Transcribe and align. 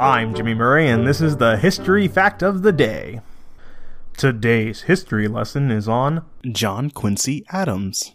I'm 0.00 0.34
Jimmy 0.34 0.54
Murray, 0.54 0.88
and 0.88 1.06
this 1.06 1.20
is 1.20 1.36
the 1.36 1.56
History 1.56 2.08
Fact 2.08 2.42
of 2.42 2.62
the 2.62 2.72
Day. 2.72 3.20
Today's 4.16 4.82
history 4.82 5.28
lesson 5.28 5.70
is 5.70 5.88
on 5.88 6.24
John 6.50 6.90
Quincy 6.90 7.44
Adams. 7.50 8.12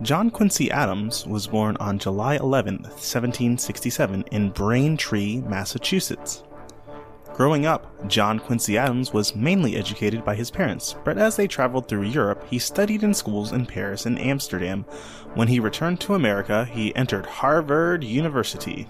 John 0.00 0.30
Quincy 0.30 0.70
Adams 0.70 1.26
was 1.26 1.46
born 1.46 1.76
on 1.80 1.98
July 1.98 2.36
11, 2.36 2.76
1767, 2.76 4.24
in 4.32 4.48
Braintree, 4.48 5.42
Massachusetts. 5.42 6.44
Growing 7.34 7.66
up, 7.66 8.08
John 8.08 8.38
Quincy 8.38 8.78
Adams 8.78 9.12
was 9.12 9.36
mainly 9.36 9.76
educated 9.76 10.24
by 10.24 10.34
his 10.34 10.50
parents, 10.50 10.96
but 11.04 11.18
as 11.18 11.36
they 11.36 11.46
traveled 11.46 11.88
through 11.88 12.04
Europe, 12.04 12.42
he 12.48 12.58
studied 12.58 13.02
in 13.02 13.12
schools 13.12 13.52
in 13.52 13.66
Paris 13.66 14.06
and 14.06 14.18
Amsterdam. 14.18 14.84
When 15.34 15.48
he 15.48 15.60
returned 15.60 16.00
to 16.00 16.14
America, 16.14 16.64
he 16.64 16.96
entered 16.96 17.26
Harvard 17.26 18.02
University. 18.02 18.88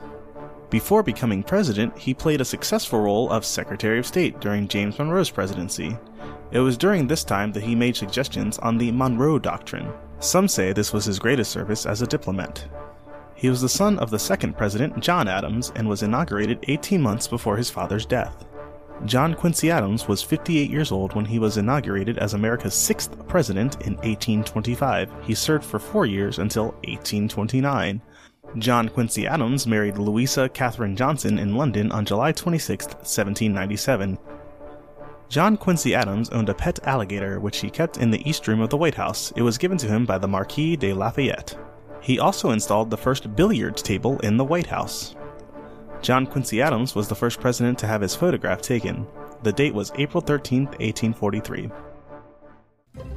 Before 0.71 1.03
becoming 1.03 1.43
president, 1.43 1.97
he 1.97 2.13
played 2.13 2.43
a 2.43 2.45
successful 2.45 3.01
role 3.01 3.31
of 3.31 3.45
Secretary 3.45 3.99
of 3.99 4.07
State 4.07 4.39
during 4.39 4.69
James 4.69 4.99
Monroe's 4.99 5.31
presidency. 5.31 5.97
It 6.51 6.61
was 6.61 6.77
during 6.77 7.07
this 7.07 7.25
time 7.25 7.53
that 7.53 7.63
he 7.63 7.75
made 7.75 7.97
suggestions 7.97 8.59
on 8.59 8.77
the 8.77 8.93
Monroe 8.93 9.39
Doctrine. 9.39 9.91
Some 10.21 10.47
say 10.47 10.73
this 10.73 10.93
was 10.93 11.07
his 11.07 11.19
greatest 11.19 11.51
service 11.53 11.87
as 11.87 12.03
a 12.03 12.07
diplomat. 12.07 12.67
He 13.35 13.49
was 13.49 13.63
the 13.63 13.69
son 13.69 13.99
of 13.99 14.11
the 14.11 14.19
second 14.19 14.59
president, 14.59 15.01
John 15.01 15.27
Adams, 15.27 15.73
and 15.75 15.89
was 15.89 16.03
inaugurated 16.03 16.65
18 16.69 17.01
months 17.01 17.29
before 17.29 17.57
his 17.57 17.71
father's 17.71 18.05
death. 18.05 18.45
John 19.05 19.33
Quincy 19.35 19.71
Adams 19.71 20.09
was 20.09 20.23
58 20.23 20.69
years 20.69 20.91
old 20.91 21.15
when 21.15 21.25
he 21.25 21.39
was 21.39 21.57
inaugurated 21.57 22.19
as 22.19 22.35
America's 22.35 22.75
sixth 22.75 23.27
president 23.29 23.77
in 23.87 23.95
1825. 23.99 25.11
He 25.23 25.35
served 25.35 25.65
for 25.65 25.79
four 25.79 26.05
years 26.05 26.41
until 26.41 26.73
1829. 26.85 28.03
John 28.57 28.89
Quincy 28.89 29.27
Adams 29.27 29.67
married 29.67 29.99
Louisa 29.99 30.49
Catherine 30.49 30.97
Johnson 30.97 31.39
in 31.39 31.55
London 31.55 31.93
on 31.93 32.07
July 32.07 32.33
26, 32.33 32.87
1797. 32.87 34.19
John 35.29 35.59
Quincy 35.59 35.95
Adams 35.95 36.31
owned 36.31 36.49
a 36.49 36.55
pet 36.55 36.83
alligator 36.85 37.39
which 37.41 37.59
he 37.59 37.69
kept 37.69 37.99
in 37.99 38.11
the 38.11 38.27
East 38.29 38.49
Room 38.49 38.61
of 38.61 38.71
the 38.71 38.77
White 38.79 38.95
House. 38.95 39.33
It 39.37 39.43
was 39.43 39.59
given 39.59 39.77
to 39.79 39.87
him 39.87 40.07
by 40.07 40.17
the 40.17 40.27
Marquis 40.27 40.77
de 40.77 40.95
Lafayette. 40.95 41.59
He 42.01 42.19
also 42.19 42.51
installed 42.51 42.89
the 42.89 42.97
first 42.97 43.37
billiards 43.37 43.83
table 43.83 44.19
in 44.21 44.39
the 44.39 44.45
White 44.45 44.69
House. 44.69 45.15
John 46.01 46.27
Quincy 46.27 46.63
Adams 46.63 46.95
was 46.95 47.07
the 47.07 47.15
first 47.15 47.41
president 47.41 47.79
to 47.81 47.87
have 47.87 48.01
his 48.01 48.15
photograph 48.15 48.63
taken. 48.63 49.07
The 49.43 49.53
date 49.53 49.75
was 49.75 49.93
April 49.97 50.23
13, 50.23 50.65
1843. 50.65 51.71